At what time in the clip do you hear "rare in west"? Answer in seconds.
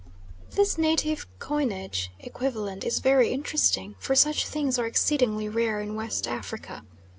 5.47-6.27